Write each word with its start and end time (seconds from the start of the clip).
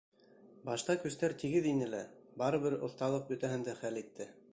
Башта 0.69 0.95
көстәр 1.03 1.35
тигеҙ 1.43 1.67
ине 1.73 1.89
лә, 1.91 2.01
барыбер 2.43 2.77
оҫталыҡ 2.89 3.29
бөтәһен 3.29 3.67
дә 3.69 3.77
хәл 3.83 4.01
итте. 4.03 4.29